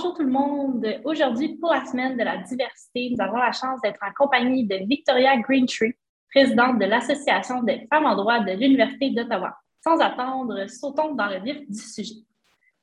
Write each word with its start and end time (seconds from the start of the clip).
bonjour 0.00 0.16
tout 0.16 0.22
le 0.22 0.30
monde. 0.30 0.86
Aujourd'hui, 1.04 1.58
pour 1.58 1.74
la 1.74 1.84
semaine 1.84 2.16
de 2.16 2.22
la 2.22 2.38
diversité, 2.38 3.10
nous 3.10 3.22
avons 3.22 3.36
la 3.36 3.52
chance 3.52 3.82
d'être 3.82 4.00
en 4.02 4.10
compagnie 4.16 4.66
de 4.66 4.76
Victoria 4.86 5.36
Greentree, 5.36 5.92
présidente 6.34 6.78
de 6.78 6.86
l'Association 6.86 7.62
des 7.62 7.86
femmes 7.92 8.06
en 8.06 8.16
droit 8.16 8.40
de 8.40 8.52
l'Université 8.52 9.10
d'Ottawa. 9.10 9.54
Sans 9.84 9.98
attendre, 9.98 10.66
sautons 10.70 11.14
dans 11.14 11.26
le 11.26 11.40
vif 11.40 11.68
du 11.68 11.78
sujet. 11.78 12.14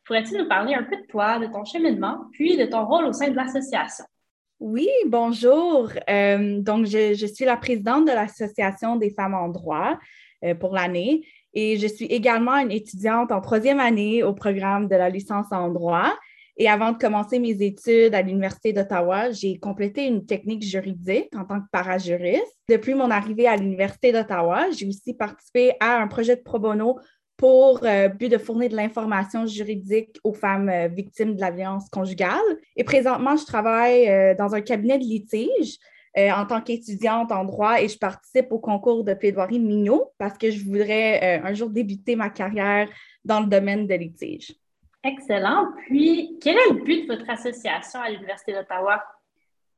Pourrais-tu 0.06 0.38
nous 0.38 0.48
parler 0.48 0.76
un 0.76 0.84
peu 0.84 0.96
de 0.96 1.08
toi, 1.10 1.40
de 1.40 1.48
ton 1.48 1.66
cheminement, 1.66 2.26
puis 2.34 2.56
de 2.56 2.66
ton 2.66 2.86
rôle 2.86 3.06
au 3.06 3.14
sein 3.14 3.30
de 3.30 3.36
l'association? 3.36 4.06
Oui, 4.60 4.88
bonjour. 5.08 5.90
Euh, 6.08 6.62
donc, 6.62 6.86
je, 6.86 7.26
suis 7.34 7.46
la 7.46 7.58
présidente 7.58 8.06
de 8.06 8.12
l'Association 8.12 8.96
des 8.96 9.10
femmes 9.10 9.34
en 9.34 9.50
droit 9.50 9.98
euh, 10.44 10.54
pour 10.54 10.76
l'année 10.76 11.26
et 11.52 11.78
je 11.78 11.88
suis 11.88 12.06
également 12.06 12.58
une 12.58 12.72
étudiante 12.72 13.32
en 13.32 13.42
troisième 13.42 13.80
année 13.80 14.22
au 14.22 14.34
programme 14.34 14.88
de 14.88 14.96
la 14.96 15.10
licence 15.10 15.48
en 15.52 15.70
droit. 15.70 16.14
Et 16.60 16.68
avant 16.68 16.92
de 16.92 16.98
commencer 16.98 17.38
mes 17.38 17.62
études 17.62 18.16
à 18.16 18.24
l'Université 18.24 18.74
d'Ottawa, 18.74 19.32
j'ai 19.32 19.60
complété 19.60 20.08
une 20.08 20.26
technique 20.26 20.64
juridique 20.64 21.30
en 21.36 21.46
tant 21.46 21.62
que 21.62 21.68
parajuriste. 21.72 22.58
Depuis 22.68 22.96
mon 22.96 23.12
arrivée 23.12 23.48
à 23.48 23.56
l'Université 23.56 24.12
d'Ottawa, 24.12 24.66
j'ai 24.72 24.88
aussi 24.88 25.14
participé 25.14 25.74
à 25.80 26.02
un 26.02 26.08
projet 26.08 26.36
de 26.36 26.42
pro 26.42 26.58
bono 26.58 26.98
pour 27.38 27.82
euh, 27.84 28.08
but 28.08 28.30
de 28.30 28.40
fournir 28.40 28.70
de 28.70 28.76
l'information 28.76 29.46
juridique 29.46 30.18
aux 30.24 30.34
femmes 30.34 30.70
euh, 30.70 30.88
victimes 30.88 31.36
de 31.36 31.42
la 31.42 31.52
violence 31.52 31.88
conjugale. 31.90 32.42
Et 32.76 32.84
présentement, 32.84 33.36
je 33.36 33.46
travaille 33.46 34.10
euh, 34.10 34.34
dans 34.34 34.56
un 34.56 34.62
cabinet 34.62 34.98
de 34.98 35.04
litige 35.04 35.78
en 36.16 36.48
tant 36.48 36.62
qu'étudiante 36.62 37.32
en 37.32 37.46
droit 37.46 37.80
et 37.80 37.88
je 37.88 37.98
participe 38.00 38.52
au 38.52 38.58
concours 38.58 39.04
de 39.04 39.14
plaidoirie 39.14 39.60
Mignot 39.60 40.14
parce 40.18 40.36
que 40.36 40.50
je 40.50 40.66
voudrais 40.66 41.40
un 41.44 41.54
jour 41.54 41.70
débuter 41.70 42.16
ma 42.16 42.32
carrière 42.32 42.90
dans 43.24 43.40
le 43.40 43.46
domaine 43.46 43.86
de 43.86 43.94
litige. 43.94 44.56
Excellent. 45.04 45.68
Puis, 45.86 46.38
quel 46.42 46.56
est 46.56 46.74
le 46.74 46.84
but 46.84 47.08
de 47.08 47.16
votre 47.16 47.30
association 47.30 48.00
à 48.02 48.10
l'Université 48.10 48.54
d'Ottawa? 48.54 49.04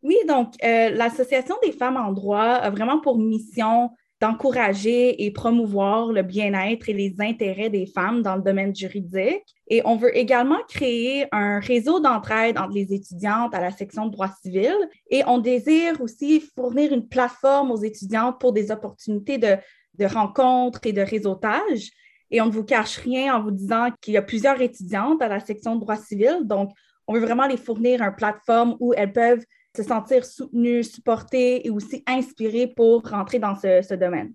Oui, 0.02 0.16
donc 0.28 0.54
euh, 0.64 0.90
l'Association 0.92 1.56
des 1.62 1.74
femmes 1.74 1.98
en 1.98 2.12
droit 2.14 2.42
a 2.42 2.70
vraiment 2.70 3.00
pour 3.00 3.18
mission 3.18 3.92
d'encourager 4.22 5.24
et 5.24 5.32
promouvoir 5.32 6.12
le 6.12 6.24
bien-être 6.24 6.90
et 6.90 6.94
les 6.94 7.16
intérêts 7.20 7.70
des 7.70 7.86
femmes 7.86 8.22
dans 8.22 8.36
le 8.36 8.42
domaine 8.42 8.76
juridique. 8.76 9.56
Et 9.68 9.82
on 9.86 9.96
veut 9.96 10.16
également 10.18 10.60
créer 10.68 11.26
un 11.32 11.60
réseau 11.60 12.02
d'entraide 12.02 12.58
entre 12.58 12.74
les 12.74 12.94
étudiantes 12.94 13.56
à 13.56 13.62
la 13.62 13.72
section 13.72 14.08
de 14.08 14.12
droit 14.12 14.30
civil. 14.42 14.76
Et 15.10 15.24
on 15.26 15.38
désire 15.38 16.02
aussi 16.02 16.42
fournir 16.42 16.92
une 16.92 17.08
plateforme 17.08 17.72
aux 17.72 17.82
étudiantes 17.82 18.40
pour 18.42 18.52
des 18.52 18.72
opportunités 18.72 19.38
de, 19.38 19.56
de 19.96 20.06
rencontres 20.06 20.82
et 20.84 20.94
de 20.94 21.02
réseautage. 21.02 21.90
Et 22.32 22.42
on 22.42 22.46
ne 22.46 22.52
vous 22.52 22.64
cache 22.64 22.98
rien 22.98 23.36
en 23.36 23.42
vous 23.42 23.52
disant 23.52 23.90
qu'il 24.02 24.14
y 24.14 24.18
a 24.18 24.22
plusieurs 24.22 24.62
étudiantes 24.62 25.22
à 25.22 25.28
la 25.28 25.40
section 25.40 25.76
de 25.76 25.82
droit 25.82 25.96
civil. 25.96 26.40
Donc, 26.44 26.72
on 27.08 27.14
veut 27.14 27.22
vraiment 27.22 27.48
les 27.48 27.58
fournir 27.58 28.02
une 28.02 28.16
plateforme 28.16 28.76
où 28.80 28.94
elles 28.94 29.12
peuvent 29.12 29.44
se 29.76 29.84
sentir 29.84 30.26
soutenues, 30.26 30.84
supportées 30.84 31.66
et 31.66 31.70
aussi 31.70 32.04
inspirées 32.08 32.68
pour 32.68 33.08
rentrer 33.10 33.40
dans 33.40 33.56
ce, 33.56 33.96
domaine. 33.96 34.34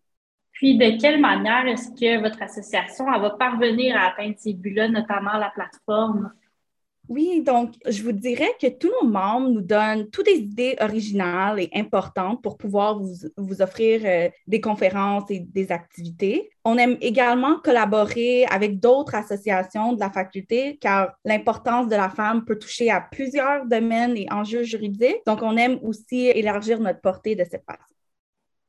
Puis, 0.53 0.77
de 0.77 1.01
quelle 1.01 1.20
manière 1.20 1.67
est-ce 1.67 1.91
que 1.91 2.20
votre 2.20 2.41
association 2.42 3.06
va 3.06 3.31
parvenir 3.31 3.97
à 3.97 4.08
atteindre 4.08 4.34
ces 4.39 4.55
buts-là, 4.55 4.89
notamment 4.89 5.36
la 5.36 5.51
plateforme? 5.51 6.33
Oui, 7.08 7.42
donc 7.42 7.74
je 7.86 8.02
vous 8.02 8.12
dirais 8.12 8.50
que 8.60 8.66
tous 8.66 8.91
nos 9.02 9.08
membres 9.08 9.50
nous 9.50 9.60
donnent 9.60 10.08
toutes 10.08 10.24
des 10.24 10.38
idées 10.38 10.77
originales 10.80 11.61
et 11.61 11.69
importantes 11.74 12.42
pour 12.42 12.56
pouvoir 12.56 12.98
vous, 12.98 13.12
vous 13.36 13.61
offrir 13.61 14.00
euh, 14.05 14.30
des 14.46 14.61
conférences 14.61 15.30
et 15.30 15.41
des 15.41 15.70
activités. 15.70 16.50
On 16.64 16.78
aime 16.78 16.96
également 17.02 17.58
collaborer 17.58 18.46
avec 18.46 18.80
d'autres 18.80 19.14
associations 19.14 19.92
de 19.92 20.00
la 20.00 20.08
faculté 20.08 20.78
car 20.80 21.12
l'importance 21.27 21.89
de 21.89 21.96
la 21.96 22.08
femme 22.08 22.46
peut 22.46 22.58
toucher 22.58 22.90
à 22.90 23.02
plusieurs 23.02 23.67
domaines 23.67 24.17
et 24.17 24.27
enjeux 24.30 24.62
juridiques. 24.62 25.20
Donc, 25.27 25.40
on 25.42 25.58
aime 25.58 25.79
aussi 25.83 26.29
élargir 26.29 26.80
notre 26.80 27.02
portée 27.02 27.34
de 27.34 27.45
cette 27.45 27.64
façon. 27.64 27.95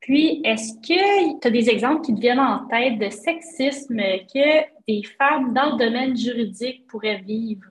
Puis, 0.00 0.42
est-ce 0.44 0.74
que 0.74 1.40
tu 1.40 1.48
as 1.48 1.50
des 1.50 1.70
exemples 1.70 2.02
qui 2.02 2.14
te 2.14 2.20
viennent 2.20 2.38
en 2.38 2.66
tête 2.68 2.98
de 2.98 3.08
sexisme 3.08 3.96
que 3.96 4.60
des 4.86 5.02
femmes 5.18 5.54
dans 5.54 5.72
le 5.72 5.84
domaine 5.84 6.14
juridique 6.14 6.86
pourraient 6.86 7.22
vivre? 7.22 7.64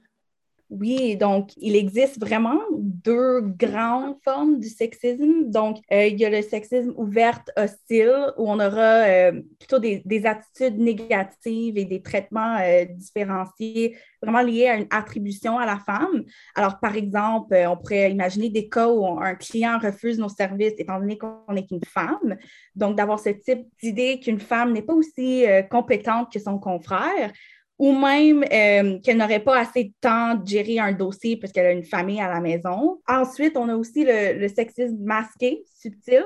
Oui, 0.72 1.16
donc 1.16 1.52
il 1.58 1.76
existe 1.76 2.20
vraiment 2.20 2.60
deux 2.72 3.42
grandes 3.42 4.16
formes 4.24 4.60
du 4.60 4.68
sexisme. 4.68 5.52
Donc, 5.52 5.78
euh, 5.92 6.08
il 6.08 6.20
y 6.20 6.26
a 6.26 6.30
le 6.32 6.42
sexisme 6.42 6.92
ouvert 6.98 7.44
hostile, 7.56 8.34
où 8.38 8.50
on 8.50 8.56
aura 8.56 9.06
euh, 9.06 9.42
plutôt 9.60 9.78
des, 9.78 10.26
attitudes 10.26 10.80
négatives 10.80 11.78
et 11.78 11.86
des 11.86 12.02
traitements 12.02 12.58
euh, 12.60 12.86
différenciés, 12.86 13.96
vraiment 14.24 14.42
liés 14.42 14.68
à 14.68 14.78
une 14.78 14.88
attribution 14.90 15.60
à 15.60 15.68
la 15.68 15.78
femme. 15.78 16.24
Alors, 16.56 16.80
par 16.80 16.96
exemple, 16.96 17.56
on 17.56 17.78
pourrait 17.78 18.10
imaginer 18.10 18.50
des 18.50 18.68
cas 18.68 18.90
où 18.90 19.06
un 19.06 19.36
client 19.36 19.78
refuse 19.78 20.18
nos 20.18 20.30
services 20.30 20.74
étant 20.80 21.00
donné 21.00 21.20
qu'on 21.20 21.56
est 21.56 21.70
une 21.70 21.86
femme. 21.86 22.38
Donc, 22.76 22.98
d'avoir 22.98 23.20
ce 23.20 23.30
type 23.30 23.68
d'idée 23.80 24.20
qu'une 24.20 24.40
femme 24.40 24.74
n'est 24.74 24.82
pas 24.82 24.96
aussi 24.96 25.46
compétente 25.70 26.32
que 26.34 26.40
son 26.40 26.58
confrère 26.58 27.32
ou 27.78 27.92
même 27.92 28.44
euh, 28.44 29.00
qu'elle 29.00 29.18
n'aurait 29.18 29.44
pas 29.44 29.60
assez 29.60 29.86
de 29.86 29.94
temps 30.00 30.36
de 30.36 30.48
gérer 30.48 30.80
un 30.80 30.94
dossier 30.94 31.38
parce 31.38 31.52
qu'elle 31.52 31.66
a 31.66 31.72
une 31.72 31.84
famille 31.84 32.22
à 32.22 32.30
la 32.30 32.40
maison. 32.40 33.02
Ensuite, 33.08 33.58
on 33.58 33.68
a 33.70 33.76
aussi 33.76 34.06
le, 34.08 34.48
sexisme 34.48 34.98
masqué, 35.04 35.64
subtil. 35.76 36.24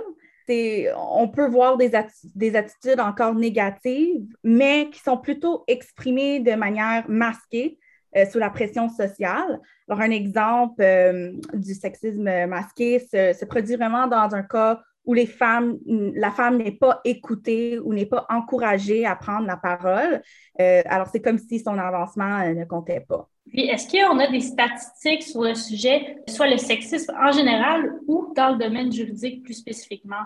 On 0.96 1.28
peut 1.28 1.48
voir 1.48 1.78
des, 1.78 1.92
des, 2.36 2.56
attitudes 2.56 3.00
encore 3.00 3.36
négatives, 3.36 4.26
mais 4.44 4.90
qui 4.92 5.00
sont 5.00 5.18
plutôt 5.18 5.64
exprimées 5.68 6.40
de 6.40 6.54
manière 6.56 7.06
masquée 7.08 7.78
euh, 8.16 8.26
sous 8.26 8.40
la 8.40 8.50
pression 8.50 8.90
sociale. 8.90 9.60
Alors, 9.88 10.02
un 10.02 10.10
exemple 10.10 10.82
euh, 10.82 11.34
du 11.54 11.76
sexisme 11.76 12.48
masqué 12.48 12.98
se, 13.00 13.46
produit 13.46 13.76
vraiment 13.76 14.08
dans 14.08 14.34
un 14.34 14.42
cas 14.42 14.82
où 15.10 15.16
les 15.16 15.26
femmes, 15.26 15.80
la 15.88 16.30
femme 16.30 16.58
n'est 16.58 16.78
pas 16.78 17.02
écoutée 17.04 17.80
ou 17.80 17.96
n'est 17.96 18.06
pas 18.06 18.28
encouragée 18.30 19.08
à 19.08 19.16
prendre 19.16 19.48
la 19.48 19.58
parole. 19.58 20.22
Euh, 20.62 20.84
alors, 20.86 21.08
c'est 21.12 21.20
comme 21.20 21.40
si 21.40 21.58
son 21.58 21.80
avancement 21.80 22.42
euh, 22.42 22.54
ne 22.54 22.64
comptait 22.64 23.00
pas. 23.00 23.28
Puis, 23.48 23.62
est-ce 23.62 23.88
qu'on 23.90 24.20
a 24.20 24.28
des 24.28 24.42
statistiques 24.42 25.24
sur 25.24 25.42
le 25.42 25.56
sujet, 25.56 26.18
soit 26.28 26.48
le 26.48 26.58
sexisme 26.58 27.12
en 27.20 27.32
général 27.32 27.92
ou 28.06 28.32
dans 28.36 28.52
le 28.52 28.60
domaine 28.60 28.92
juridique 28.92 29.42
plus 29.42 29.56
spécifiquement? 29.56 30.26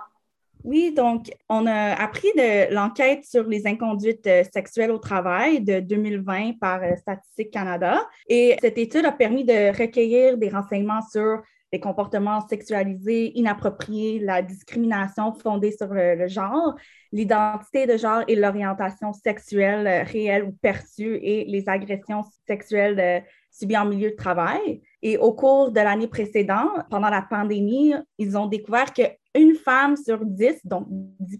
Oui, 0.65 0.93
donc 0.93 1.31
on 1.47 1.65
a 1.65 1.93
appris 1.93 2.27
de 2.35 2.73
l'enquête 2.73 3.23
sur 3.23 3.47
les 3.47 3.65
inconduites 3.65 4.27
euh, 4.27 4.43
sexuelles 4.53 4.91
au 4.91 4.97
travail 4.97 5.61
de 5.61 5.79
2020 5.79 6.59
par 6.59 6.81
Statistique 6.97 7.51
Canada. 7.51 8.05
Et 8.27 8.57
cette 8.59 8.77
étude 8.77 9.05
a 9.05 9.13
permis 9.13 9.45
de 9.45 9.77
recueillir 9.77 10.37
des 10.37 10.49
renseignements 10.49 11.01
sur 11.09 11.41
les 11.73 11.79
comportements 11.79 12.39
sexualisés 12.47 13.35
inappropriés, 13.35 14.19
la 14.19 14.43
discrimination 14.43 15.33
fondée 15.33 15.71
sur 15.71 15.91
le, 15.91 16.27
genre, 16.27 16.75
l'identité 17.11 17.87
de 17.87 17.97
genre 17.97 18.23
et 18.27 18.35
l'orientation 18.35 19.11
sexuelle 19.11 19.87
euh, 19.87 20.03
réelle 20.03 20.43
ou 20.43 20.51
perçue 20.51 21.17
et 21.21 21.45
les 21.45 21.67
agressions 21.67 22.21
sexuelles 22.47 22.99
euh, 22.99 23.19
subies 23.49 23.77
en 23.77 23.85
milieu 23.85 24.11
de 24.11 24.15
travail. 24.15 24.81
Et 25.01 25.17
au 25.17 25.33
cours 25.33 25.71
de 25.71 25.79
l'année 25.79 26.07
précédente, 26.07 26.69
pendant 26.91 27.09
la 27.09 27.23
pandémie, 27.23 27.95
ils 28.19 28.37
ont 28.37 28.45
découvert 28.45 28.93
qu'une 28.93 29.55
femme 29.55 29.97
sur 29.97 30.23
dix, 30.23 30.59
donc 30.63 30.85
10 30.89 31.39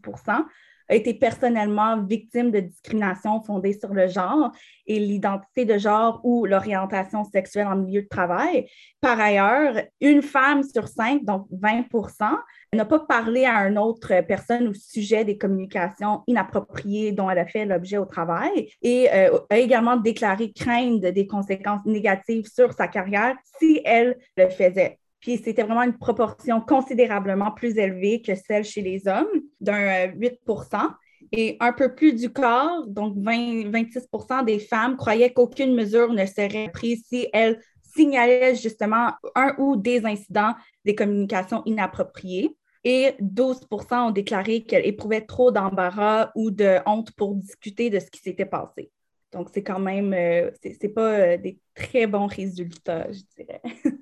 a 0.90 0.96
été 0.96 1.14
personnellement 1.14 2.02
victime 2.04 2.52
de 2.52 2.60
discrimination 2.60 3.42
fondée 3.42 3.74
sur 3.74 3.94
le 3.94 4.08
genre 4.08 4.52
et 4.86 5.00
l'identité 5.00 5.66
de 5.66 5.78
genre 5.78 6.20
ou 6.24 6.46
l'orientation 6.46 7.24
sexuelle 7.24 7.68
en 7.68 7.76
milieu 7.76 8.02
de 8.02 8.08
travail. 8.08 8.68
Par 9.02 9.20
ailleurs, 9.20 9.82
une 10.02 10.22
femme 10.22 10.64
sur 10.64 10.88
cinq, 10.88 11.24
donc 11.24 11.48
20% 11.52 12.38
n'a 12.74 12.86
pas 12.86 13.00
parlé 13.00 13.46
à 13.46 13.68
une 13.68 13.78
autre 13.78 14.22
personne 14.28 14.70
au 14.70 14.74
sujet 14.74 15.26
des 15.26 15.38
communications 15.38 16.24
inappropriées 16.28 17.12
dont 17.12 17.30
elle 17.30 17.40
a 17.40 17.46
fait 17.46 17.66
l'objet 17.66 17.98
au 17.98 18.06
travail 18.06 18.69
et 18.81 19.10
euh, 19.13 19.38
a 19.50 19.57
également 19.57 19.98
déclaré 19.98 20.52
craindre 20.52 21.10
des 21.12 21.28
conséquences 21.28 21.86
négatives 21.86 22.48
sur 22.48 22.74
sa 22.74 22.88
carrière 22.88 23.36
si 23.60 23.81
elle 23.86 24.18
le 24.38 24.50
faisait. 24.50 25.00
Puis 25.24 25.38
c'était 25.38 25.64
vraiment 25.64 25.84
une 25.84 25.98
proportion 25.98 26.60
considérablement 26.60 27.52
plus 27.52 27.78
élevée 27.78 28.22
que 28.22 28.36
celle 28.36 28.66
chez 28.66 28.81
les 28.81 29.08
hommes, 29.08 29.30
d'un 29.62 30.08
8% 30.08 30.75
euh, 30.75 30.90
et 31.31 31.56
un 31.62 31.72
peu 31.72 31.96
plus 31.96 32.12
du 32.12 32.30
corps, 32.30 32.86
donc 32.88 33.16
20, 33.18 33.72
26% 33.72 34.44
des 34.44 34.60
femmes 34.60 34.98
croyaient 34.98 35.31
qu'aucune 35.31 35.74
mesure 35.75 36.12
ne 36.12 36.25
serait 36.25 36.70
prise 36.74 37.06
si 37.08 37.30
elles 37.31 37.62
signalaient 37.96 38.56
justement 38.56 39.14
un 39.34 39.56
ou 39.60 39.78
des 39.78 40.06
incidents 40.06 40.56
des 40.84 40.94
communications 40.94 41.64
inappropriées. 41.66 42.58
Et 42.84 43.14
12% 43.22 44.08
ont 44.08 44.12
déclaré 44.12 44.66
qu'elles 44.66 44.86
éprouvaient 44.86 45.26
trop 45.26 45.52
d'embarras 45.52 46.31
ou 46.36 46.52
de 46.52 46.80
honte 46.86 47.12
pour 47.14 47.34
discuter 47.36 47.90
de 47.90 48.00
ce 48.00 48.12
qui 48.12 48.19
s'était 48.19 48.46
passé. 48.46 48.92
Donc, 49.31 49.48
c'est 49.54 49.64
quand 49.64 49.80
même, 49.80 50.14
euh, 50.14 50.52
c'est 50.62 50.90
pas 50.90 51.12
euh, 51.12 51.38
des 51.38 51.62
très 51.74 52.08
bons 52.08 52.28
résultats, 52.28 53.10
je 53.10 53.22
dirais. 53.38 53.62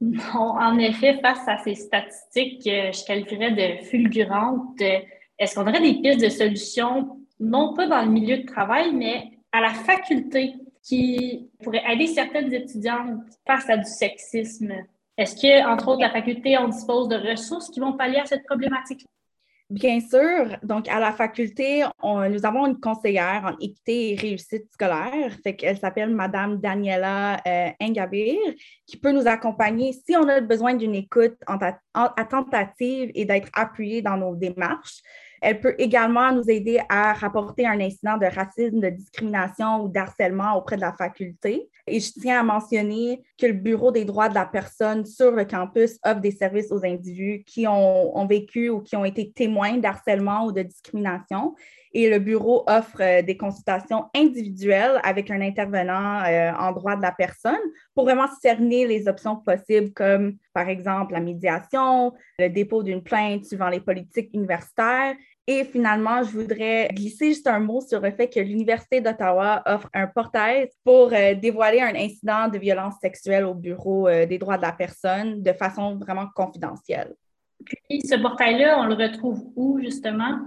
Non, 0.00 0.56
en 0.56 0.78
effet, 0.78 1.20
face 1.20 1.46
à 1.46 1.58
ces 1.58 1.74
statistiques 1.74 2.64
que 2.64 2.92
je 2.92 3.04
qualifierais 3.04 3.50
de 3.50 3.84
fulgurantes, 3.84 4.80
est-ce 5.38 5.54
qu'on 5.54 5.66
aurait 5.66 5.80
des 5.80 6.00
pistes 6.00 6.22
de 6.22 6.30
solutions, 6.30 7.18
non 7.38 7.74
pas 7.74 7.86
dans 7.86 8.02
le 8.02 8.10
milieu 8.10 8.38
de 8.38 8.46
travail, 8.46 8.94
mais 8.94 9.30
à 9.52 9.60
la 9.60 9.74
faculté, 9.74 10.54
qui 10.82 11.50
pourrait 11.62 11.84
aider 11.92 12.06
certaines 12.06 12.52
étudiantes 12.52 13.20
face 13.46 13.68
à 13.68 13.76
du 13.76 13.84
sexisme? 13.84 14.72
Est-ce 15.18 15.36
que, 15.36 15.68
entre 15.68 15.88
autres, 15.88 16.00
la 16.00 16.10
faculté, 16.10 16.56
on 16.56 16.68
dispose 16.68 17.08
de 17.08 17.16
ressources 17.16 17.68
qui 17.68 17.80
vont 17.80 17.92
pallier 17.92 18.20
à 18.20 18.26
cette 18.26 18.46
problématique? 18.46 19.04
Bien 19.70 20.00
sûr. 20.00 20.58
Donc, 20.64 20.88
à 20.88 20.98
la 20.98 21.12
faculté, 21.12 21.84
nous 22.02 22.44
avons 22.44 22.66
une 22.66 22.80
conseillère 22.80 23.44
en 23.44 23.56
équité 23.60 24.12
et 24.12 24.16
réussite 24.16 24.64
scolaire. 24.72 25.32
Fait 25.44 25.54
qu'elle 25.54 25.78
s'appelle 25.78 26.10
Madame 26.10 26.58
Daniela 26.58 27.40
euh, 27.46 27.70
Engabir, 27.80 28.36
qui 28.84 28.96
peut 28.96 29.12
nous 29.12 29.28
accompagner 29.28 29.92
si 29.92 30.16
on 30.16 30.28
a 30.28 30.40
besoin 30.40 30.74
d'une 30.74 30.96
écoute 30.96 31.36
attentative 31.94 33.12
et 33.14 33.24
d'être 33.24 33.48
appuyé 33.54 34.02
dans 34.02 34.16
nos 34.16 34.34
démarches. 34.34 35.02
Elle 35.40 35.60
peut 35.60 35.74
également 35.78 36.32
nous 36.32 36.48
aider 36.50 36.80
à 36.88 37.14
rapporter 37.14 37.66
un 37.66 37.80
incident 37.80 38.18
de 38.18 38.26
racisme, 38.26 38.80
de 38.80 38.90
discrimination 38.90 39.84
ou 39.84 39.88
d'harcèlement 39.88 40.56
auprès 40.56 40.76
de 40.76 40.82
la 40.82 40.92
faculté. 40.92 41.70
Et 41.86 41.98
je 41.98 42.12
tiens 42.12 42.40
à 42.40 42.42
mentionner 42.42 43.22
que 43.38 43.46
le 43.46 43.54
Bureau 43.54 43.90
des 43.90 44.04
droits 44.04 44.28
de 44.28 44.34
la 44.34 44.44
personne 44.44 45.06
sur 45.06 45.32
le 45.32 45.44
campus 45.44 45.98
offre 46.04 46.20
des 46.20 46.30
services 46.30 46.70
aux 46.70 46.84
individus 46.84 47.42
qui 47.46 47.66
ont, 47.66 48.26
vécu 48.26 48.68
ou 48.68 48.80
qui 48.80 48.96
ont 48.96 49.04
été 49.04 49.32
témoins 49.32 49.78
d'harcèlement 49.78 50.44
ou 50.44 50.52
de 50.52 50.62
discrimination. 50.62 51.54
Et 51.92 52.08
le 52.08 52.20
bureau 52.20 52.62
offre 52.68 53.00
euh, 53.00 53.22
des 53.22 53.36
consultations 53.36 54.04
individuelles 54.14 55.00
avec 55.02 55.30
un 55.30 55.40
intervenant 55.40 56.22
euh, 56.24 56.52
en 56.52 56.72
droit 56.72 56.94
de 56.94 57.02
la 57.02 57.10
personne 57.10 57.58
pour 57.94 58.04
vraiment 58.04 58.28
cerner 58.40 58.86
les 58.86 59.08
options 59.08 59.36
possibles 59.36 59.92
comme, 59.92 60.36
par 60.52 60.68
exemple, 60.68 61.14
la 61.14 61.20
médiation, 61.20 62.12
le 62.38 62.48
dépôt 62.48 62.82
d'une 62.82 63.02
plainte 63.02 63.44
suivant 63.44 63.68
les 63.68 63.80
politiques 63.80 64.30
universitaires 64.34 65.16
et 65.46 65.64
finalement, 65.64 66.22
je 66.22 66.30
voudrais 66.30 66.88
glisser 66.92 67.30
juste 67.30 67.48
un 67.48 67.58
mot 67.58 67.80
sur 67.80 68.00
le 68.00 68.12
fait 68.12 68.28
que 68.28 68.38
l'Université 68.38 69.00
d'Ottawa 69.00 69.62
offre 69.66 69.88
un 69.92 70.06
portail 70.06 70.68
pour 70.84 71.12
euh, 71.12 71.34
dévoiler 71.34 71.80
un 71.80 71.96
incident 71.96 72.46
de 72.46 72.58
violence 72.58 72.94
sexuelle 73.00 73.44
au 73.44 73.54
Bureau 73.54 74.08
des 74.08 74.38
droits 74.38 74.58
de 74.58 74.62
la 74.62 74.72
personne 74.72 75.42
de 75.42 75.52
façon 75.52 75.96
vraiment 75.96 76.26
confidentielle. 76.36 77.14
Puis 77.64 78.00
ce 78.02 78.14
portail-là, 78.14 78.80
on 78.80 78.84
le 78.84 78.94
retrouve 78.94 79.42
où 79.56 79.80
justement? 79.80 80.38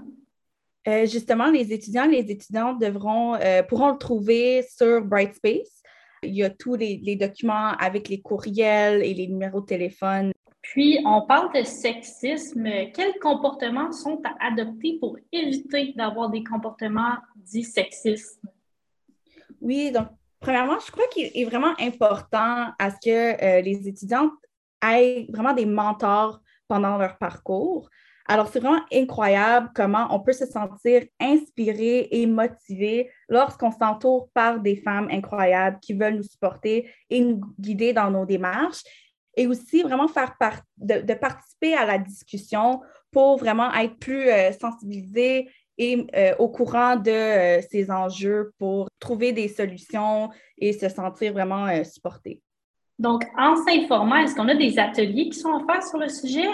Euh, 0.87 1.05
justement, 1.05 1.49
les 1.49 1.71
étudiants 1.71 2.09
et 2.09 2.21
les 2.21 2.31
étudiantes 2.31 2.79
devront, 2.79 3.37
pourront 3.69 3.91
le 3.91 3.97
trouver 3.97 4.63
sur 4.63 5.01
Brightspace. 5.01 5.81
Il 6.23 6.35
y 6.35 6.43
a 6.43 6.49
tous 6.49 6.75
les, 6.75 6.99
les, 7.03 7.15
documents 7.15 7.71
avec 7.79 8.09
les 8.09 8.21
courriels 8.21 9.03
et 9.03 9.13
les 9.13 9.27
numéros 9.27 9.61
de 9.61 9.65
téléphone 9.65 10.31
puis, 10.63 10.97
on 11.05 11.21
parle 11.23 11.53
de 11.53 11.63
sexisme. 11.63 12.63
Quels 12.93 13.19
comportements 13.19 13.91
sont 13.91 14.21
à 14.23 14.47
adopter 14.47 14.97
pour 14.97 15.17
éviter 15.31 15.93
d'avoir 15.95 16.29
des 16.29 16.41
comportements 16.41 17.17
dits 17.35 17.65
sexistes? 17.65 18.41
Oui, 19.59 19.91
donc, 19.91 20.07
premièrement, 20.39 20.79
je 20.79 20.89
crois 20.89 21.05
qu'il 21.07 21.29
est 21.35 21.43
vraiment 21.43 21.73
important 21.79 22.71
à 22.79 22.91
ce 22.91 22.95
que 23.03 23.43
euh, 23.43 23.61
les 23.61 23.87
étudiantes 23.89 24.31
aient 24.81 25.27
vraiment 25.29 25.53
des 25.53 25.65
mentors 25.65 26.39
pendant 26.69 26.97
leur 26.97 27.17
parcours. 27.17 27.89
Alors, 28.25 28.47
c'est 28.47 28.59
vraiment 28.59 28.81
incroyable 28.91 29.69
comment 29.75 30.07
on 30.11 30.19
peut 30.19 30.33
se 30.33 30.45
sentir 30.45 31.03
inspiré 31.19 32.07
et 32.11 32.25
motivé 32.25 33.09
lorsqu'on 33.27 33.71
s'entoure 33.71 34.29
par 34.33 34.59
des 34.59 34.77
femmes 34.77 35.09
incroyables 35.11 35.79
qui 35.81 35.93
veulent 35.93 36.15
nous 36.15 36.23
supporter 36.23 36.89
et 37.09 37.19
nous 37.19 37.41
guider 37.59 37.91
dans 37.91 38.09
nos 38.09 38.25
démarches 38.25 38.83
et 39.35 39.47
aussi 39.47 39.81
vraiment 39.81 40.07
faire 40.07 40.33
de, 40.77 41.13
participer 41.13 41.73
à 41.73 41.85
la 41.85 41.97
discussion 41.97 42.81
pour 43.11 43.37
vraiment 43.37 43.73
être 43.73 43.97
plus 43.97 44.29
euh, 44.29 44.51
sensibilisé 44.51 45.49
et 45.77 46.05
euh, 46.15 46.35
au 46.37 46.49
courant 46.49 46.95
de 46.95 47.11
euh, 47.11 47.61
ces 47.69 47.89
enjeux 47.89 48.53
pour 48.59 48.87
trouver 48.99 49.33
des 49.33 49.47
solutions 49.47 50.29
et 50.57 50.71
se 50.71 50.87
sentir 50.87 51.33
vraiment 51.33 51.83
supporté. 51.83 52.41
Donc, 52.99 53.25
en 53.37 53.55
s'informant, 53.55 54.17
est-ce 54.17 54.35
qu'on 54.35 54.47
a 54.47 54.55
des 54.55 54.77
ateliers 54.77 55.29
qui 55.29 55.39
sont 55.39 55.49
offerts 55.49 55.83
sur 55.83 55.97
le 55.97 56.09
sujet? 56.09 56.47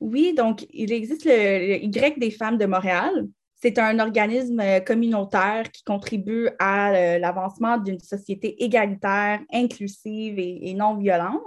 Oui, 0.00 0.34
donc 0.34 0.66
il 0.72 0.92
existe 0.92 1.24
le, 1.24 1.84
Y 1.84 2.18
des 2.18 2.30
femmes 2.30 2.58
de 2.58 2.66
Montréal. 2.66 3.28
C'est 3.54 3.78
un 3.78 3.98
organisme 3.98 4.62
communautaire 4.86 5.70
qui 5.70 5.84
contribue 5.84 6.48
à 6.58 7.18
l'avancement 7.18 7.76
d'une 7.76 8.00
société 8.00 8.64
égalitaire, 8.64 9.40
inclusive 9.52 10.38
et 10.38 10.72
non 10.72 10.96
violente. 10.96 11.42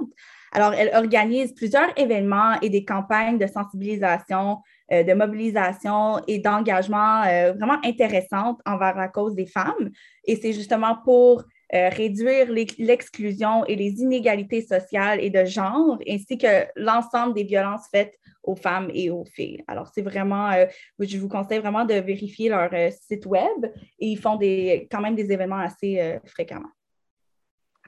Alors, 0.53 0.73
elle 0.73 0.91
organise 0.93 1.51
plusieurs 1.53 1.89
événements 1.97 2.59
et 2.61 2.69
des 2.69 2.85
campagnes 2.85 3.39
de 3.39 3.47
sensibilisation, 3.47 4.59
euh, 4.91 5.01
de 5.01 5.13
mobilisation 5.13 6.21
et 6.27 6.37
d'engagement 6.37 7.23
euh, 7.23 7.53
vraiment 7.53 7.79
intéressantes 7.83 8.61
envers 8.65 8.95
la 8.95 9.07
cause 9.07 9.33
des 9.33 9.47
femmes. 9.47 9.89
Et 10.25 10.35
c'est 10.35 10.53
justement 10.53 10.95
pour 11.03 11.43
euh, 11.73 11.89
réduire 11.89 12.51
l'exclusion 12.77 13.65
et 13.65 13.75
les 13.75 14.01
inégalités 14.01 14.61
sociales 14.61 15.19
et 15.21 15.31
de 15.31 15.43
genre, 15.43 15.97
ainsi 16.07 16.37
que 16.37 16.67
l'ensemble 16.75 17.33
des 17.33 17.45
violences 17.45 17.87
faites 17.91 18.13
aux 18.43 18.55
femmes 18.55 18.89
et 18.93 19.09
aux 19.09 19.25
filles. 19.25 19.63
Alors, 19.67 19.89
c'est 19.93 20.01
vraiment, 20.01 20.51
je 20.99 21.17
vous 21.17 21.29
conseille 21.29 21.59
vraiment 21.59 21.85
de 21.85 21.95
vérifier 21.95 22.49
leur 22.49 22.69
site 22.91 23.25
web 23.25 23.65
et 23.99 24.07
ils 24.07 24.19
font 24.19 24.35
des, 24.35 24.87
quand 24.91 25.01
même 25.01 25.15
des 25.15 25.31
événements 25.31 25.59
assez 25.59 26.19
fréquemment. 26.25 26.69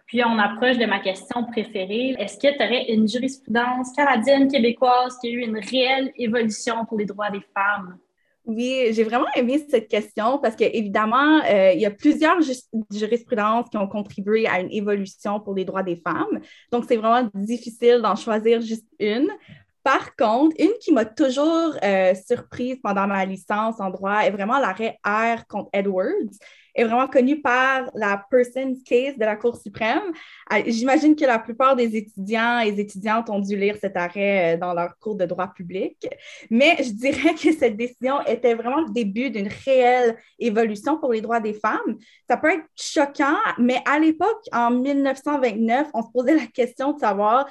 Puis 0.05 0.23
on 0.23 0.37
approche 0.37 0.77
de 0.77 0.85
ma 0.85 0.99
question 0.99 1.45
préférée. 1.45 2.15
Est-ce 2.19 2.37
que 2.37 2.55
tu 2.55 2.63
aurais 2.63 2.85
une 2.93 3.07
jurisprudence 3.07 3.91
canadienne, 3.95 4.47
québécoise 4.47 5.17
qui 5.19 5.27
a 5.27 5.31
eu 5.31 5.39
une 5.39 5.57
réelle 5.57 6.11
évolution 6.15 6.85
pour 6.85 6.99
les 6.99 7.05
droits 7.05 7.31
des 7.31 7.41
femmes? 7.53 7.97
Oui, 8.45 8.89
j'ai 8.91 9.03
vraiment 9.03 9.25
aimé 9.35 9.65
cette 9.67 9.87
question 9.87 10.37
parce 10.37 10.55
qu'évidemment, 10.55 11.41
euh, 11.49 11.71
il 11.73 11.81
y 11.81 11.85
a 11.87 11.91
plusieurs 11.91 12.37
jurisprudences 12.91 13.67
qui 13.69 13.77
ont 13.77 13.87
contribué 13.87 14.45
à 14.45 14.59
une 14.59 14.71
évolution 14.71 15.39
pour 15.39 15.55
les 15.55 15.65
droits 15.65 15.81
des 15.81 15.95
femmes. 15.95 16.39
Donc, 16.71 16.85
c'est 16.87 16.97
vraiment 16.97 17.27
difficile 17.33 18.01
d'en 18.03 18.15
choisir 18.15 18.61
juste 18.61 18.85
une. 18.99 19.29
Par 19.85 20.15
contre, 20.15 20.55
une 20.57 20.73
qui 20.81 20.91
m'a 20.91 21.05
toujours 21.05 21.75
euh, 21.83 22.15
surprise 22.15 22.79
pendant 22.81 23.05
ma 23.05 23.23
licence 23.23 23.79
en 23.79 23.91
droit 23.91 24.21
est 24.21 24.31
vraiment 24.31 24.57
l'arrêt 24.57 24.97
R 25.05 25.45
contre 25.47 25.69
Edwards 25.73 26.39
est 26.75 26.83
vraiment 26.83 27.07
connu 27.07 27.41
par 27.41 27.89
la 27.95 28.23
Person's 28.29 28.83
Case 28.83 29.15
de 29.17 29.23
la 29.23 29.35
Cour 29.35 29.55
suprême. 29.55 30.01
Euh, 30.51 30.63
j'imagine 30.67 31.15
que 31.15 31.25
la 31.25 31.39
plupart 31.39 31.75
des 31.75 31.95
étudiants 31.95 32.59
et 32.59 32.79
étudiantes 32.79 33.29
ont 33.29 33.39
dû 33.39 33.55
lire 33.55 33.77
cet 33.79 33.95
arrêt 33.95 34.55
euh, 34.55 34.57
dans 34.57 34.73
leur 34.73 34.97
cours 34.97 35.15
de 35.15 35.25
droit 35.25 35.47
public, 35.47 36.07
mais 36.49 36.75
je 36.79 36.91
dirais 36.91 37.33
que 37.33 37.53
cette 37.53 37.77
décision 37.77 38.21
était 38.25 38.55
vraiment 38.55 38.81
le 38.81 38.91
début 38.91 39.29
d'une 39.29 39.49
réelle 39.65 40.17
évolution 40.37 40.97
pour 40.97 41.13
les 41.13 41.21
droits 41.21 41.39
des 41.39 41.53
femmes. 41.53 41.97
Ça 42.27 42.37
peut 42.37 42.51
être 42.51 42.65
choquant, 42.75 43.37
mais 43.57 43.81
à 43.85 43.99
l'époque, 43.99 44.43
en 44.51 44.71
1929, 44.71 45.87
on 45.93 46.01
se 46.01 46.11
posait 46.11 46.35
la 46.35 46.47
question 46.47 46.91
de 46.91 46.99
savoir 46.99 47.47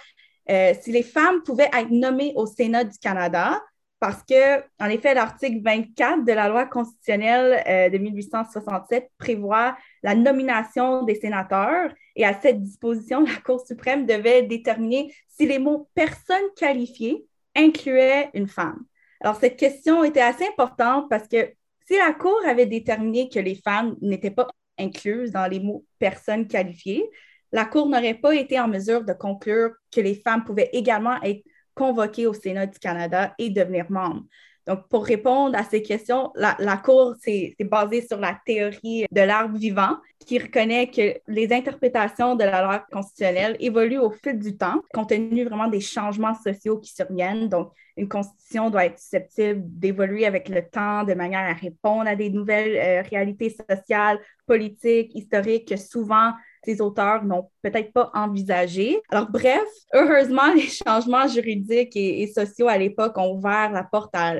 euh, 0.51 0.73
si 0.81 0.93
les 0.93 1.03
femmes 1.03 1.43
pouvaient 1.43 1.71
être 1.73 1.91
nommées 1.91 2.33
au 2.37 2.47
Sénat 2.47 2.85
du 2.85 2.99
Canada 2.99 3.63
parce 4.01 4.23
que, 4.23 4.61
en 4.81 4.91
effet, 4.91 5.15
l'article 5.15 5.63
24 5.63 6.25
de 6.25 6.33
la 6.33 6.49
loi 6.49 6.67
constitutionnelle 6.67 7.65
euh, 7.67 7.89
de 7.89 7.97
1867 7.97 9.11
prévoit 9.17 9.79
la 10.03 10.15
nomination 10.15 11.05
des 11.05 11.15
sénateurs 11.15 11.91
et 12.15 12.27
à 12.27 12.39
cette 12.39 12.61
disposition, 12.61 13.21
la 13.21 13.37
Cour 13.45 13.67
suprême 13.67 14.05
devait 14.05 14.43
déterminer 14.43 15.15
si 15.29 15.47
les 15.47 15.59
mots 15.59 15.89
personne 15.95 16.45
qualifiée 16.57 17.25
incluaient 17.57 18.31
une 18.35 18.49
femme. 18.49 18.85
Alors, 19.21 19.37
cette 19.37 19.57
question 19.57 20.05
était 20.05 20.21
assez 20.21 20.47
importante 20.47 21.09
parce 21.09 21.27
que 21.27 21.53
si 21.87 21.97
la 21.97 22.13
Cour 22.13 22.39
avait 22.47 22.67
déterminé 22.67 23.31
que 23.31 23.39
les 23.39 23.55
femmes 23.55 23.97
n'étaient 24.03 24.31
pas 24.31 24.49
incluses 24.79 25.31
dans 25.31 25.47
les 25.47 25.61
mots 25.61 25.85
personne 25.99 26.47
qualifiée, 26.47 27.09
la 27.55 27.65
Cour 27.65 27.89
n'aurait 27.89 28.15
pas 28.15 28.35
été 28.35 28.59
en 28.59 28.67
mesure 28.67 29.05
de 29.05 29.13
conclure 29.13 29.71
que 29.95 30.01
les 30.01 30.17
femmes 30.17 30.43
pouvaient 30.43 30.71
également 30.73 31.23
être 31.23 31.45
convoquer 31.73 32.27
au 32.27 32.35
Sénat 32.35 32.67
du 32.67 32.81
Canada 32.81 33.33
et 33.39 33.49
devenir 33.49 33.87
membre. 33.91 34.25
Donc, 34.67 34.89
pour 34.89 35.05
répondre 35.05 35.57
à 35.57 35.63
ces 35.63 35.81
questions, 35.81 36.33
la, 36.35 36.57
Cour, 36.79 37.15
c'est 37.21 37.55
basé 37.61 38.01
sur 38.01 38.19
la 38.19 38.41
théorie 38.45 39.05
de 39.09 39.21
l'arbre 39.21 39.57
vivant 39.57 39.99
qui 40.27 40.39
reconnaît 40.39 40.91
que 40.91 41.21
les 41.29 41.53
interprétations 41.53 42.35
de 42.35 42.43
la 42.43 42.63
loi 42.63 42.85
constitutionnelle 42.91 43.57
évoluent 43.61 43.99
au 43.99 44.11
fil 44.11 44.39
du 44.39 44.57
temps, 44.57 44.81
compte 44.93 45.11
tenu 45.11 45.45
vraiment 45.45 45.69
des 45.69 45.81
changements 45.81 46.35
sociaux 46.35 46.79
qui 46.79 46.93
surviennent. 46.93 47.49
Donc, 47.49 47.71
une 47.97 48.09
constitution 48.09 48.71
doit 48.71 48.87
être 48.87 48.99
susceptible 48.99 49.61
d'évoluer 49.65 50.27
avec 50.27 50.49
le 50.49 50.69
temps 50.69 51.05
de 51.05 51.15
manière 51.15 51.49
à 51.49 51.53
répondre 51.53 52.09
à 52.09 52.17
des 52.17 52.31
nouvelles 52.31 52.77
euh, 52.77 53.09
réalités 53.09 53.55
sociales, 53.71 54.19
politiques, 54.47 55.15
historiques 55.15 55.69
que 55.69 55.77
souvent 55.77 56.33
ces 56.65 56.81
auteurs 56.81 57.25
n'ont 57.25 57.51
peut-être 57.63 57.93
pas 57.93 58.11
envisagé. 58.15 59.01
Alors, 59.11 59.31
bref, 59.31 59.65
heureusement, 59.93 60.53
les 60.55 60.69
changements 60.69 61.27
juridiques 61.29 61.97
et, 61.97 62.27
sociaux 62.27 62.69
à 62.69 62.79
l'époque 62.79 63.17
ont 63.19 63.35
ouvert 63.35 63.71
la 63.71 63.85
porte 63.85 64.15
à, 64.15 64.35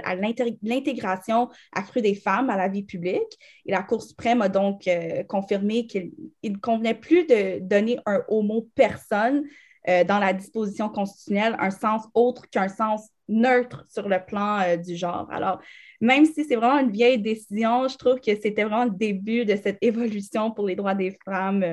l'intégration 0.63 1.49
accrue 1.73 2.03
des 2.03 2.15
femmes 2.15 2.51
à 2.51 2.57
la 2.57 2.69
vie 2.69 2.83
publique. 2.83 3.39
Et 3.67 3.73
la 3.73 3.83
Cour 3.83 4.03
suprême 4.03 4.43
a 4.43 4.49
donc 4.49 4.87
euh, 4.89 5.23
confirmé 5.25 5.87
qu'il 5.87 6.13
ne 6.43 6.57
convenait 6.57 6.95
plus 6.95 7.27
de 7.27 7.61
donner 7.61 7.99
un 8.07 8.23
haut 8.29 8.43
mot 8.43 8.69
personne 8.75 9.45
euh, 9.89 10.03
dans 10.05 10.19
la 10.19 10.33
disposition 10.33 10.89
constitutionnelle 10.89 11.57
un 11.59 11.71
sens 11.71 12.05
autre 12.15 12.49
qu'un 12.49 12.69
sens 12.69 13.11
neutre 13.29 13.85
sur 13.89 14.09
le 14.09 14.19
plan 14.25 14.77
du 14.77 14.97
genre. 14.97 15.27
Alors, 15.31 15.61
même 16.01 16.25
si 16.25 16.45
c'est 16.45 16.57
vraiment 16.57 16.81
une 16.81 16.91
vieille 16.91 17.19
décision, 17.19 17.89
je 17.89 17.97
trouve 17.97 18.21
que 18.21 18.35
c'était 18.35 18.65
vraiment 18.65 18.85
le 18.85 18.91
début 18.91 19.45
de 19.45 19.57
cette 19.57 19.79
évolution 19.81 20.51
pour 20.51 20.67
les 20.67 20.77
droits 20.77 20.95
des 20.95 21.17
femmes 21.25 21.65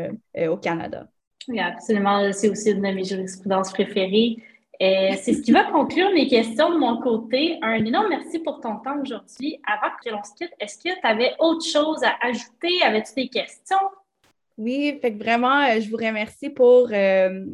au 0.49 0.57
Canada. 0.57 1.07
Oui, 1.47 1.59
absolument. 1.59 2.31
C'est 2.31 2.49
aussi 2.49 2.71
une 2.71 2.77
de 2.77 2.81
mes 2.81 3.03
jurisprudences 3.03 3.71
préférées. 3.71 4.37
c'est 4.79 5.33
ce 5.33 5.41
qui 5.41 5.51
va 5.51 5.65
conclure 5.65 6.11
mes 6.13 6.27
questions 6.27 6.71
de 6.73 6.77
mon 6.77 7.01
côté. 7.01 7.57
Un 7.61 7.83
énorme 7.83 8.07
merci 8.09 8.39
pour 8.39 8.61
ton 8.61 8.77
temps 8.77 9.01
aujourd'hui. 9.01 9.59
Avant 9.67 9.93
que 10.03 10.09
l'on 10.09 10.23
se 10.23 10.33
quitte, 10.35 10.53
est-ce 10.59 10.77
que 10.77 10.93
tu 10.93 11.07
avais 11.07 11.33
autre 11.39 11.65
chose 11.65 12.01
à 12.03 12.15
ajouter? 12.25 12.81
Avais-tu 12.83 13.13
des 13.15 13.27
questions? 13.27 13.77
Oui, 14.61 14.99
fait 15.01 15.13
que 15.13 15.23
vraiment, 15.23 15.59
euh, 15.63 15.79
je 15.81 15.89
vous 15.89 15.97
remercie 15.97 16.51
pour, 16.51 16.89
euh, 16.93 17.45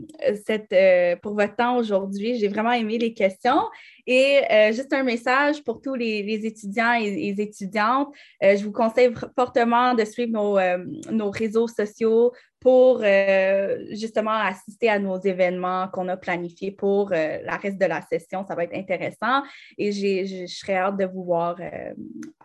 cette, 0.45 0.73
euh, 0.73 1.15
pour 1.15 1.35
votre 1.35 1.55
temps 1.55 1.77
aujourd'hui. 1.77 2.37
J'ai 2.37 2.49
vraiment 2.49 2.73
aimé 2.73 2.97
les 2.97 3.13
questions. 3.13 3.61
Et 4.05 4.41
juste 4.73 4.91
un 4.91 5.03
message 5.03 5.63
pour 5.63 5.81
tous 5.81 5.95
les, 5.95 6.45
étudiants 6.45 6.99
et 6.99 7.33
étudiantes. 7.37 8.09
je 8.41 8.63
vous 8.63 8.71
conseille 8.71 9.13
fortement 9.35 9.93
de 9.93 10.05
suivre 10.05 10.31
nos, 10.31 11.11
nos 11.11 11.29
réseaux 11.29 11.67
sociaux 11.67 12.31
pour 12.61 13.03
justement 13.91 14.31
assister 14.31 14.89
à 14.89 14.97
nos 14.97 15.19
événements 15.19 15.89
qu'on 15.89 16.07
a 16.07 16.15
planifiés 16.15 16.71
pour 16.71 17.09
la 17.09 17.57
reste 17.57 17.77
de 17.77 17.85
la 17.85 18.01
session. 18.01 18.45
Ça 18.47 18.55
va 18.55 18.63
être 18.63 18.75
intéressant 18.75 19.43
et 19.77 19.91
je 19.91 20.45
serai 20.47 20.77
hâte 20.77 20.97
de 20.97 21.05
vous 21.05 21.25
voir 21.25 21.57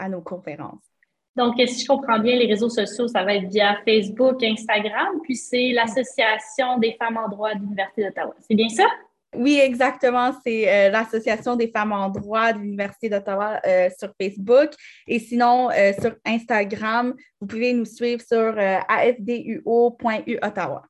à 0.01 0.09
nos 0.09 0.21
conférences. 0.21 0.92
Donc, 1.37 1.55
si 1.67 1.83
je 1.83 1.87
comprends 1.87 2.19
bien, 2.19 2.37
les 2.37 2.47
réseaux 2.47 2.69
sociaux, 2.69 3.09
ça 3.09 3.25
va 3.25 3.35
être 3.35 3.49
via 3.49 3.79
Facebook, 3.87 4.43
Instagram, 4.43 5.21
puis 5.23 5.35
c'est 5.35 5.73
l'Association 5.73 6.79
des 6.79 6.97
femmes 7.01 7.17
en 7.17 7.29
droit 7.29 7.55
de 7.55 7.61
l'Université 7.61 8.05
d'Ottawa. 8.05 8.35
C'est 8.47 8.55
bien 8.55 8.69
ça? 8.69 8.85
Oui, 9.35 9.59
exactement. 9.59 10.33
C'est 10.45 10.69
euh, 10.69 10.91
l'Association 10.91 11.57
des 11.57 11.69
femmes 11.69 11.93
en 11.93 12.11
droit 12.11 12.53
de 12.53 12.59
l'Université 12.59 13.09
d'Ottawa 13.09 13.61
euh, 13.67 13.89
sur 13.99 14.13
Facebook. 14.21 14.73
Et 15.09 15.19
sinon, 15.19 15.71
euh, 15.71 15.93
sur 15.99 16.15
Instagram, 16.27 17.15
vous 17.41 17.47
pouvez 17.47 17.73
nous 17.73 17.87
suivre 17.87 18.21
sur 18.21 18.55
afduo.uottawa. 18.89 20.83